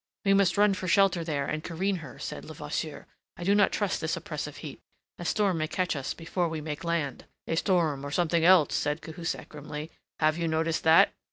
[0.25, 3.05] "We must run for shelter there, and careen her," said Levasseur.
[3.37, 4.81] "I do not trust this oppressive heat.
[5.19, 9.03] A storm may catch us before we make land." "A storm or something else," said
[9.03, 9.91] Cahusac grimly.
[10.19, 11.13] "Have you noticed that?"